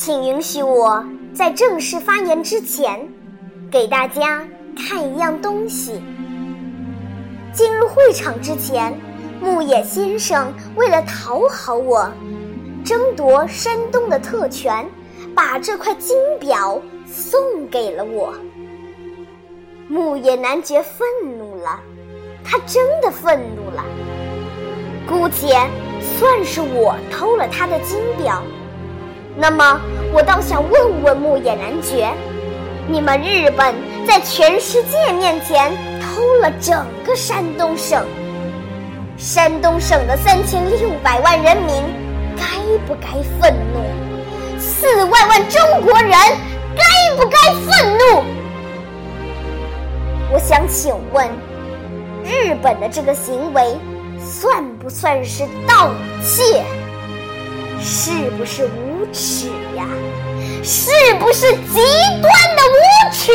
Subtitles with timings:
[0.00, 1.04] 请允许我
[1.34, 3.06] 在正式发言之前，
[3.70, 6.02] 给大家看一样东西。
[7.52, 8.98] 进入会场之前，
[9.42, 12.10] 牧野先生为了讨好我，
[12.82, 14.88] 争夺山东的特权，
[15.34, 17.38] 把这块金表送
[17.70, 18.32] 给了我。
[19.86, 21.78] 牧野男爵愤怒了，
[22.42, 23.84] 他真的愤怒了。
[25.06, 25.58] 姑且
[26.00, 28.42] 算是我偷了他的金表，
[29.36, 29.80] 那么
[30.12, 32.10] 我倒想问问牧野男爵：
[32.88, 33.74] 你们日本
[34.06, 38.04] 在全世界面前偷了整个山东省，
[39.16, 41.74] 山东省的三千六百万人民
[42.36, 42.44] 该
[42.86, 43.08] 不该
[43.40, 43.80] 愤怒？
[44.58, 46.10] 四万万中国人
[46.76, 48.24] 该不该愤怒？
[50.32, 51.28] 我想请问，
[52.24, 53.76] 日本的这个行为
[54.18, 55.90] 算不算是盗
[56.22, 56.62] 窃？
[57.82, 59.86] 是不是无耻呀？
[60.62, 61.80] 是不是极
[62.20, 62.76] 端的无
[63.12, 63.32] 耻？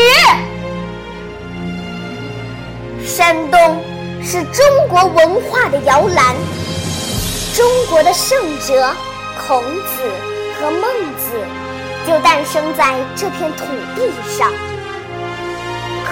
[3.04, 3.84] 山东
[4.24, 6.36] 是中国文化的摇篮，
[7.56, 8.94] 中国的圣哲
[9.48, 10.04] 孔子
[10.60, 10.82] 和孟
[11.18, 11.32] 子
[12.06, 14.52] 就诞生在这片土地上。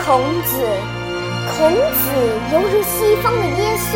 [0.03, 0.57] 孔子，
[1.55, 1.79] 孔子
[2.51, 3.91] 犹如西方的耶稣。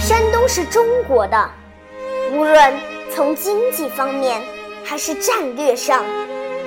[0.00, 1.50] 山东是中国的，
[2.32, 2.74] 无论
[3.12, 4.40] 从经济方面，
[4.84, 6.04] 还是战略上，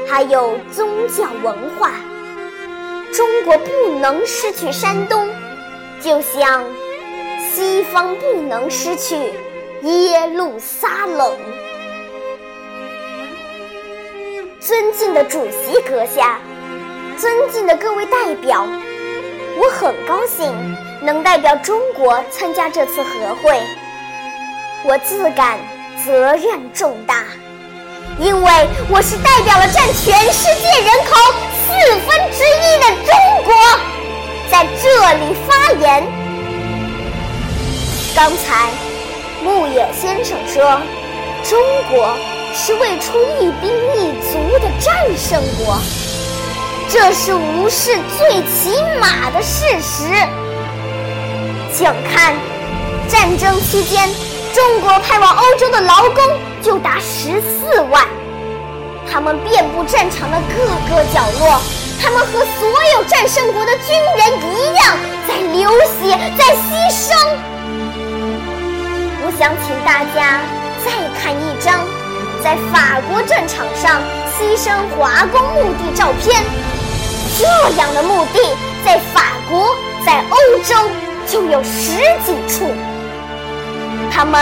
[0.08, 1.92] 还有宗教文化，
[3.14, 5.28] 中国不能失去山东，
[6.02, 6.64] 就像
[7.53, 9.16] 西方不能失去
[9.83, 11.38] 耶路撒冷。
[14.59, 16.39] 尊敬的主席阁下。
[17.16, 18.67] 尊敬的各位代表，
[19.55, 20.52] 我很高兴
[20.99, 23.61] 能代表中国参加这次和会。
[24.86, 25.58] 我自感
[26.05, 27.23] 责任重大，
[28.20, 31.16] 因为我是代表了占全世界人口
[31.64, 31.71] 四
[32.02, 33.54] 分之一的中国，
[34.52, 36.04] 在这里发言。
[38.14, 38.70] 刚才
[39.42, 40.82] 牧野先生说，
[41.50, 41.58] 中
[41.89, 42.14] 国
[42.54, 45.77] 是未出一兵一卒的战胜国。
[46.89, 50.04] 这是无视最起码的事实。
[51.73, 52.36] 请看，
[53.08, 54.08] 战争期间，
[54.53, 56.23] 中国派往欧洲的劳工
[56.61, 58.08] 就达十四万，
[59.11, 61.59] 他们遍布战场的各个角落，
[61.99, 64.95] 他们和所有战胜国的军人一样，
[65.27, 67.15] 在流血，在牺牲。
[69.25, 70.39] 我想请大家
[70.85, 71.83] 再看一张
[72.43, 73.99] 在法国战场上
[74.37, 76.43] 牺牲华工墓地照片。
[77.39, 77.43] 这
[77.77, 78.39] 样的墓地
[78.85, 79.75] 在法国、
[80.05, 80.75] 在欧洲
[81.25, 82.70] 就有十几处。
[84.16, 84.40] 他们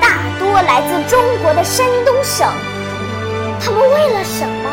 [0.00, 2.48] 大多来自中国的山东省。
[3.60, 4.72] 他们为了什么？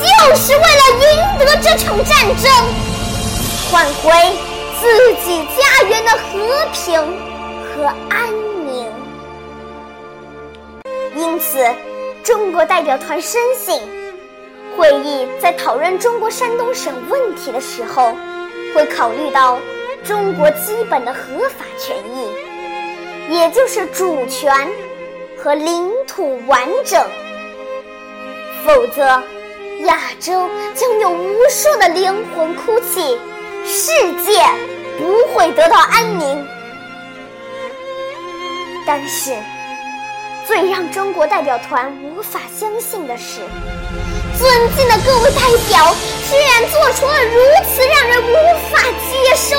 [0.00, 2.50] 就是为了赢得这场战争，
[3.70, 4.10] 换回
[4.80, 6.98] 自己家园的和平
[7.62, 8.26] 和安
[8.64, 8.90] 宁。
[11.14, 11.62] 因此，
[12.24, 13.78] 中国代表团深信。
[14.78, 18.16] 会议在讨论中国山东省问题的时候，
[18.74, 19.58] 会考虑到
[20.02, 21.20] 中国基本的合
[21.50, 22.26] 法权益，
[23.32, 24.54] 也就是主权
[25.38, 27.02] 和领土完整。
[28.62, 29.22] 否则，
[29.86, 33.18] 亚洲将有无数的灵魂哭泣，
[33.64, 33.90] 世
[34.22, 34.44] 界
[34.98, 36.46] 不会得到安宁。
[38.86, 39.34] 但是，
[40.46, 43.40] 最让中国代表团无法相信的是。
[44.38, 45.94] 尊敬的各位代表，
[46.28, 48.34] 居然做出了如此让人无
[48.70, 49.51] 法接受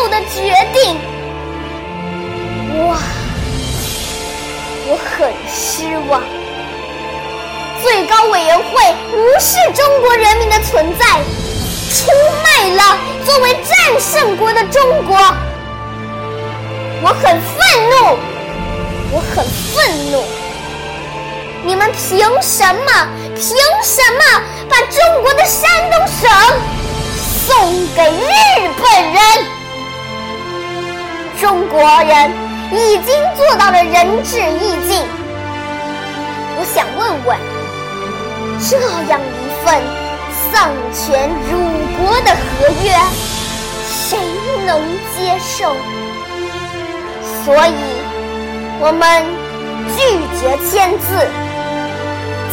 [6.10, 6.22] 望。
[7.82, 11.06] 最高委员会无视中国人民的存在，
[11.92, 12.10] 出
[12.44, 15.18] 卖了作为战胜国的中国，
[17.02, 18.18] 我很愤怒，
[19.12, 20.24] 我很愤怒。
[21.66, 23.08] 你们凭什么？
[23.36, 26.30] 凭什么把中国的山东省
[27.48, 29.18] 送给日本人？
[31.42, 32.32] 中国人
[32.72, 35.06] 已经做到了仁至义尽。
[36.74, 37.38] 想问问，
[38.60, 39.82] 这样一份
[40.52, 41.60] 丧权辱
[41.98, 42.92] 国的合约，
[43.88, 44.18] 谁
[44.66, 44.82] 能
[45.16, 45.76] 接受？
[47.46, 47.76] 所以，
[48.80, 49.24] 我们
[49.96, 50.02] 拒
[50.40, 51.28] 绝签字。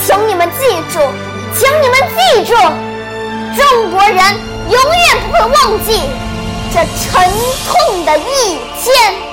[0.05, 0.99] 请你们记住，
[1.55, 2.53] 请你们记住，
[3.57, 4.17] 中国人
[4.69, 5.89] 永远不会忘记
[6.75, 7.09] 这沉
[7.67, 9.30] 痛的一天。